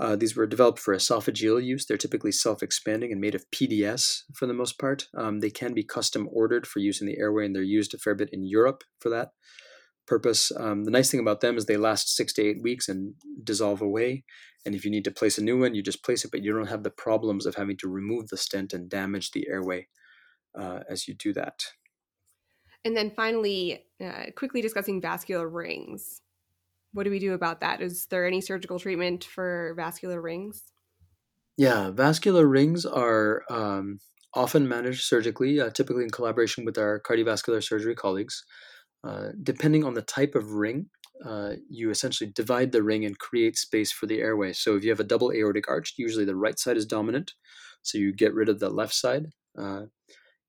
[0.00, 1.84] uh, these were developed for esophageal use.
[1.84, 5.08] They're typically self expanding and made of PDS for the most part.
[5.16, 7.98] Um, they can be custom ordered for use in the airway, and they're used a
[7.98, 9.30] fair bit in Europe for that
[10.06, 10.52] purpose.
[10.56, 13.82] Um, the nice thing about them is they last six to eight weeks and dissolve
[13.82, 14.24] away.
[14.64, 16.52] And if you need to place a new one, you just place it, but you
[16.52, 19.88] don't have the problems of having to remove the stent and damage the airway
[20.58, 21.62] uh, as you do that.
[22.84, 26.22] And then finally, uh, quickly discussing vascular rings
[26.92, 27.80] what do we do about that?
[27.80, 30.72] Is there any surgical treatment for vascular rings?
[31.56, 33.98] Yeah, vascular rings are um,
[34.34, 38.44] often managed surgically, uh, typically in collaboration with our cardiovascular surgery colleagues.
[39.04, 40.86] Uh, depending on the type of ring,
[41.24, 44.52] uh, you essentially divide the ring and create space for the airway.
[44.52, 47.32] So if you have a double aortic arch, usually the right side is dominant,
[47.82, 49.26] so you get rid of the left side.
[49.56, 49.82] Uh,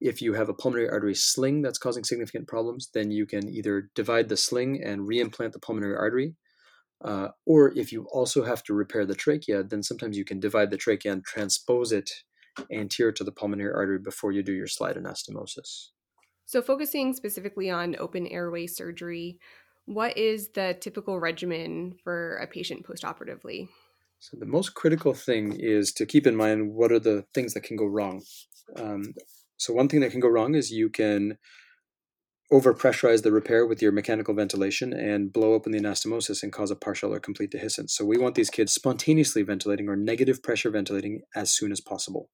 [0.02, 3.90] if you have a pulmonary artery sling that's causing significant problems, then you can either
[3.96, 6.36] divide the sling and reimplant the pulmonary artery.
[7.04, 10.70] Uh, or if you also have to repair the trachea, then sometimes you can divide
[10.70, 12.10] the trachea and transpose it
[12.72, 15.90] anterior to the pulmonary artery before you do your slide anastomosis.
[16.46, 19.38] So, focusing specifically on open airway surgery,
[19.86, 23.70] what is the typical regimen for a patient postoperatively?
[24.20, 27.62] So, the most critical thing is to keep in mind what are the things that
[27.62, 28.24] can go wrong.
[28.76, 29.14] Um,
[29.60, 31.38] so one thing that can go wrong is you can
[32.52, 36.76] overpressurize the repair with your mechanical ventilation and blow open the anastomosis and cause a
[36.76, 37.92] partial or complete dehiscence.
[37.92, 42.30] So we want these kids spontaneously ventilating or negative pressure ventilating as soon as possible.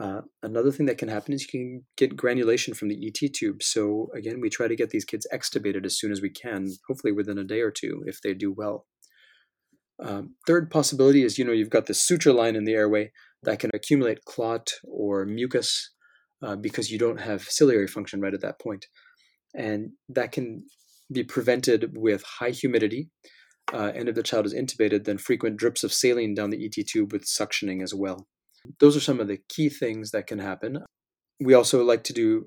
[0.00, 3.62] Uh, another thing that can happen is you can get granulation from the ET tube.
[3.62, 7.12] So again, we try to get these kids extubated as soon as we can, hopefully
[7.12, 8.86] within a day or two if they do well.
[9.98, 13.12] Um, third possibility is you know you've got this suture line in the airway
[13.44, 15.94] that can accumulate clot or mucus
[16.42, 18.86] uh, because you don't have ciliary function right at that point.
[19.54, 20.64] And that can
[21.12, 23.10] be prevented with high humidity.
[23.72, 26.86] Uh, and if the child is intubated, then frequent drips of saline down the ET
[26.86, 28.26] tube with suctioning as well.
[28.80, 30.84] Those are some of the key things that can happen.
[31.40, 32.46] We also like to do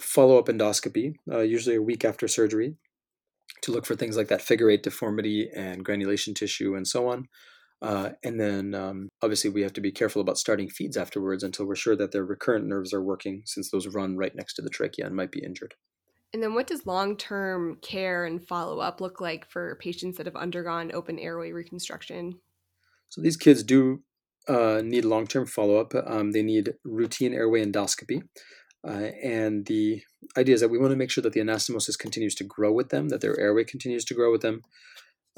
[0.00, 2.76] follow up endoscopy, uh, usually a week after surgery,
[3.62, 7.28] to look for things like that figure eight deformity and granulation tissue and so on.
[7.82, 11.66] Uh, and then um, obviously we have to be careful about starting feeds afterwards until
[11.66, 14.70] we're sure that their recurrent nerves are working, since those run right next to the
[14.70, 15.74] trachea and might be injured.
[16.32, 20.26] And then, what does long term care and follow up look like for patients that
[20.26, 22.38] have undergone open airway reconstruction?
[23.08, 24.02] So, these kids do
[24.46, 25.92] uh, need long term follow up.
[26.06, 28.22] Um, they need routine airway endoscopy.
[28.86, 30.02] Uh, and the
[30.38, 32.88] idea is that we want to make sure that the anastomosis continues to grow with
[32.88, 34.62] them, that their airway continues to grow with them.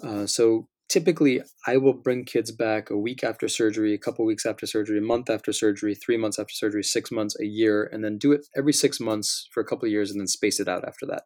[0.03, 4.45] Uh, so, typically I will bring kids back a week after surgery, a couple weeks
[4.45, 8.05] after surgery, a month after surgery, three months after surgery, six months, a year, and
[8.05, 10.87] then do it every six months for a couple years and then space it out
[10.87, 11.23] after that.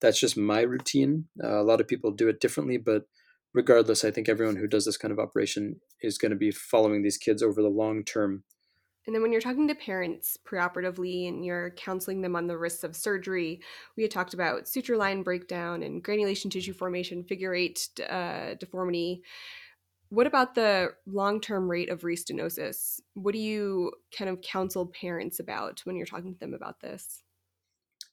[0.00, 1.26] That's just my routine.
[1.42, 3.04] Uh, a lot of people do it differently, but
[3.54, 7.02] regardless, I think everyone who does this kind of operation is going to be following
[7.04, 8.42] these kids over the long term
[9.06, 12.84] and then when you're talking to parents preoperatively and you're counseling them on the risks
[12.84, 13.60] of surgery,
[13.96, 19.22] we had talked about suture line breakdown and granulation tissue formation, figure eight uh, deformity.
[20.08, 23.00] What about the long term rate of restenosis?
[23.14, 27.22] What do you kind of counsel parents about when you're talking to them about this?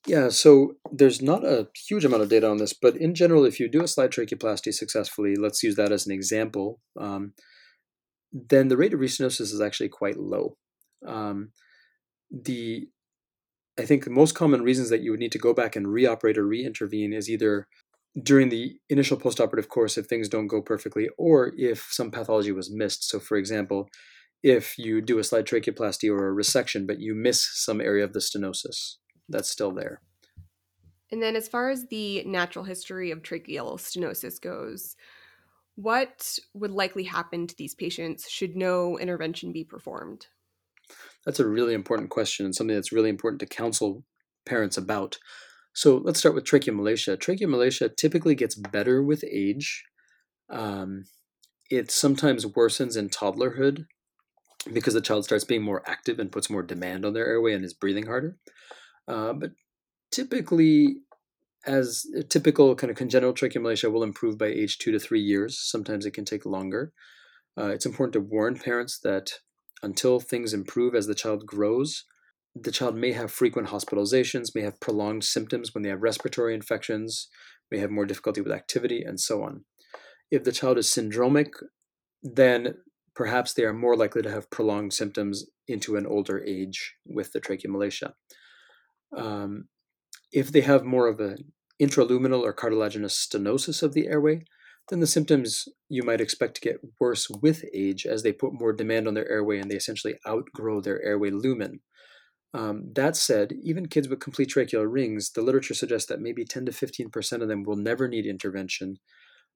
[0.06, 3.60] Yeah, so there's not a huge amount of data on this, but in general, if
[3.60, 7.34] you do a slide tracheoplasty successfully, let's use that as an example, um,
[8.32, 10.56] then the rate of restenosis is actually quite low.
[11.06, 11.50] Um,
[12.30, 12.88] the
[13.78, 16.36] I think the most common reasons that you would need to go back and reoperate
[16.36, 17.66] or reintervene is either
[18.22, 22.70] during the initial postoperative course if things don't go perfectly, or if some pathology was
[22.70, 23.08] missed.
[23.08, 23.88] So, for example,
[24.42, 28.12] if you do a slide tracheoplasty or a resection, but you miss some area of
[28.12, 28.96] the stenosis,
[29.28, 30.02] that's still there.
[31.10, 34.96] And then, as far as the natural history of tracheal stenosis goes,
[35.76, 40.26] what would likely happen to these patients should no intervention be performed?
[41.24, 44.04] That's a really important question and something that's really important to counsel
[44.44, 45.18] parents about.
[45.72, 47.16] So let's start with tracheomalacia.
[47.16, 49.84] Tracheomalacia typically gets better with age.
[50.50, 51.04] Um,
[51.70, 53.86] it sometimes worsens in toddlerhood
[54.72, 57.64] because the child starts being more active and puts more demand on their airway and
[57.64, 58.36] is breathing harder.
[59.08, 59.52] Uh, but
[60.10, 60.96] typically,
[61.66, 65.58] as a typical kind of congenital tracheomalacia will improve by age two to three years.
[65.58, 66.92] Sometimes it can take longer.
[67.56, 69.32] Uh, it's important to warn parents that
[69.82, 72.04] until things improve as the child grows.
[72.54, 77.28] The child may have frequent hospitalizations, may have prolonged symptoms when they have respiratory infections,
[77.70, 79.64] may have more difficulty with activity, and so on.
[80.30, 81.50] If the child is syndromic,
[82.22, 82.74] then
[83.14, 87.40] perhaps they are more likely to have prolonged symptoms into an older age with the
[87.40, 88.12] tracheomalacia.
[89.16, 89.68] Um,
[90.32, 94.44] if they have more of an intraluminal or cartilaginous stenosis of the airway,
[94.92, 98.74] then the symptoms you might expect to get worse with age as they put more
[98.74, 101.80] demand on their airway and they essentially outgrow their airway lumen.
[102.52, 106.66] Um, that said, even kids with complete tracheal rings, the literature suggests that maybe 10
[106.66, 108.98] to 15% of them will never need intervention,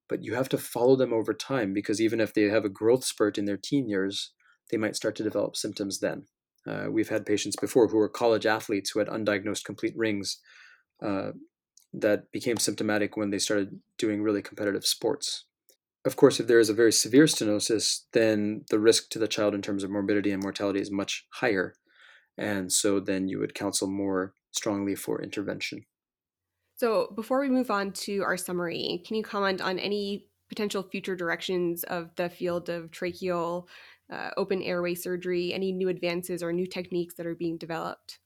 [0.09, 3.05] but you have to follow them over time because even if they have a growth
[3.05, 4.33] spurt in their teen years,
[4.71, 6.25] they might start to develop symptoms then.
[6.67, 10.39] Uh, we've had patients before who were college athletes who had undiagnosed complete rings
[11.05, 11.29] uh,
[11.93, 15.45] that became symptomatic when they started doing really competitive sports.
[16.05, 19.53] Of course, if there is a very severe stenosis, then the risk to the child
[19.53, 21.73] in terms of morbidity and mortality is much higher.
[22.37, 25.85] And so then you would counsel more strongly for intervention.
[26.77, 31.15] So, before we move on to our summary, can you comment on any potential future
[31.15, 33.65] directions of the field of tracheal
[34.11, 38.19] uh, open airway surgery, any new advances or new techniques that are being developed?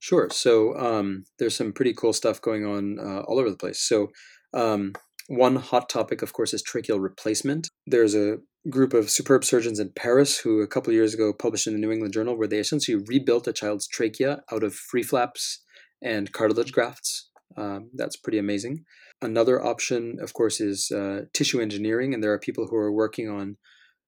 [0.00, 0.28] Sure.
[0.30, 3.80] So um, there's some pretty cool stuff going on uh, all over the place.
[3.80, 4.08] So
[4.54, 4.92] um,
[5.28, 7.68] one hot topic, of course, is tracheal replacement.
[7.86, 8.38] There's a
[8.70, 11.90] group of superb surgeons in Paris who a couple years ago published in the New
[11.90, 15.62] England Journal where they essentially rebuilt a child's trachea out of free flaps
[16.02, 17.30] and cartilage grafts.
[17.56, 18.84] Um, that's pretty amazing.
[19.20, 23.28] Another option, of course, is uh, tissue engineering, and there are people who are working
[23.28, 23.56] on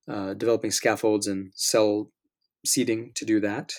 [0.08, 2.10] uh, developing scaffolds and cell
[2.64, 3.72] seeding to do that.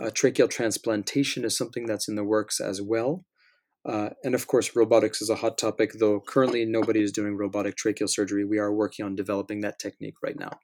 [0.00, 3.24] Uh, tracheal transplantation is something that's in the works as well.
[3.84, 7.74] Uh, and of course, robotics is a hot topic, though currently nobody is doing robotic
[7.76, 8.44] tracheal surgery.
[8.44, 10.58] We are working on developing that technique right now.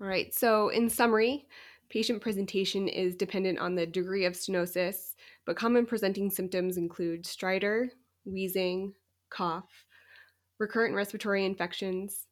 [0.00, 0.34] All right.
[0.34, 1.46] So, in summary,
[1.88, 5.14] patient presentation is dependent on the degree of stenosis,
[5.46, 7.90] but common presenting symptoms include stridor,
[8.24, 8.94] wheezing,
[9.30, 9.68] cough,
[10.58, 12.26] recurrent respiratory infections,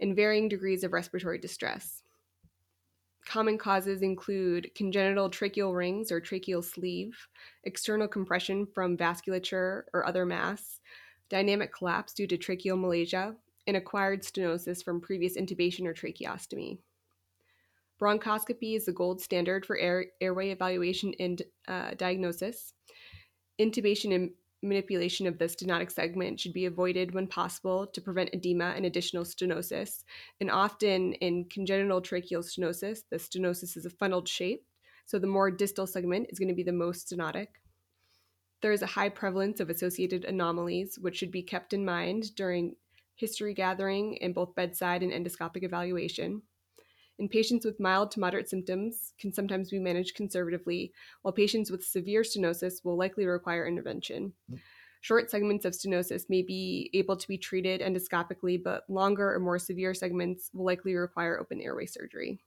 [0.00, 1.95] and varying degrees of respiratory distress.
[3.26, 7.28] Common causes include congenital tracheal rings or tracheal sleeve,
[7.64, 10.80] external compression from vasculature or other mass,
[11.28, 13.34] dynamic collapse due to tracheomalacia,
[13.66, 16.78] and acquired stenosis from previous intubation or tracheostomy.
[18.00, 22.74] Bronchoscopy is the gold standard for air, airway evaluation and uh, diagnosis.
[23.58, 24.30] Intubation and
[24.62, 29.24] manipulation of the stenotic segment should be avoided when possible to prevent edema and additional
[29.24, 30.04] stenosis.
[30.40, 34.64] And often in congenital tracheal stenosis, the stenosis is a funneled shape,
[35.04, 37.48] so the more distal segment is going to be the most stenotic.
[38.62, 42.74] There is a high prevalence of associated anomalies, which should be kept in mind during
[43.14, 46.42] history gathering in both bedside and endoscopic evaluation.
[47.18, 50.92] And patients with mild to moderate symptoms can sometimes be managed conservatively,
[51.22, 54.32] while patients with severe stenosis will likely require intervention.
[54.50, 54.60] Mm.
[55.00, 59.58] Short segments of stenosis may be able to be treated endoscopically, but longer or more
[59.58, 62.40] severe segments will likely require open airway surgery.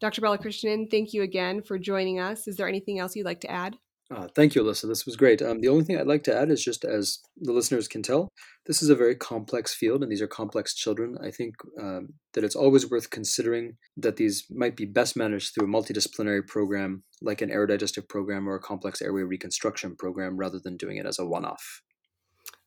[0.00, 0.20] Dr.
[0.20, 2.48] Balakrishnan, thank you again for joining us.
[2.48, 3.76] Is there anything else you'd like to add?
[4.10, 4.88] Uh, thank you, Alyssa.
[4.88, 5.42] This was great.
[5.42, 8.30] Um, the only thing I'd like to add is just as the listeners can tell,
[8.64, 11.16] this is a very complex field and these are complex children.
[11.22, 15.66] I think um, that it's always worth considering that these might be best managed through
[15.66, 20.78] a multidisciplinary program like an aerodigestive program or a complex airway reconstruction program rather than
[20.78, 21.82] doing it as a one off.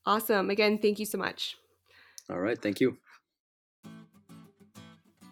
[0.05, 0.51] Awesome.
[0.51, 1.57] Again, thank you so much.
[2.29, 2.61] All right.
[2.61, 2.97] Thank you.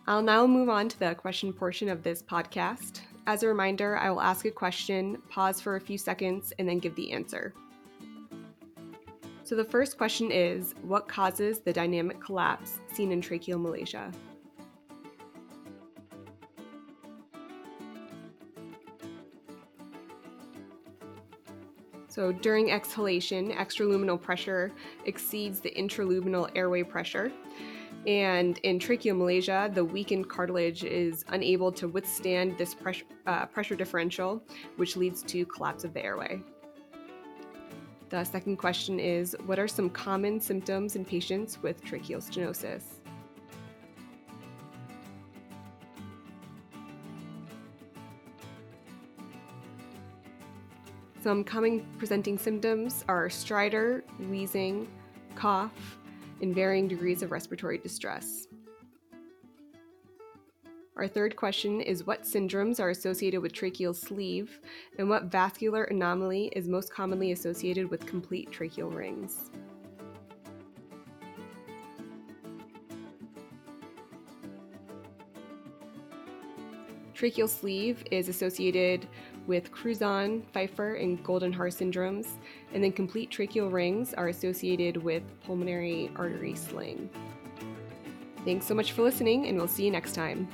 [0.08, 3.02] I'll now move on to the question portion of this podcast.
[3.30, 6.80] As a reminder, I will ask a question, pause for a few seconds, and then
[6.80, 7.54] give the answer.
[9.44, 14.12] So the first question is What causes the dynamic collapse seen in tracheomalacia?
[22.08, 24.72] So during exhalation, extraluminal pressure
[25.06, 27.32] exceeds the intraluminal airway pressure.
[28.08, 34.42] And in tracheomalacia, the weakened cartilage is unable to withstand this pressure, uh, pressure differential,
[34.78, 36.42] which leads to collapse of the airway.
[38.10, 42.84] The second question is What are some common symptoms in patients with tracheal stenosis?
[51.22, 54.88] Some common presenting symptoms are stridor, wheezing,
[55.36, 56.00] cough,
[56.42, 58.48] in varying degrees of respiratory distress.
[61.00, 64.60] Our third question is what syndromes are associated with tracheal sleeve
[64.98, 69.50] and what vascular anomaly is most commonly associated with complete tracheal rings?
[77.20, 79.08] Tracheal sleeve is associated
[79.50, 82.28] with Crouzon, Pfeiffer, and Goldenhar syndromes,
[82.74, 87.10] and then complete tracheal rings are associated with pulmonary artery sling.
[88.46, 90.48] Thanks so much for listening, and we'll see you next time.